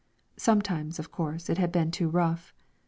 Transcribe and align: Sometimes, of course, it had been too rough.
Sometimes, 0.37 0.97
of 0.97 1.11
course, 1.11 1.47
it 1.47 1.59
had 1.59 1.71
been 1.71 1.91
too 1.91 2.09
rough. 2.09 2.55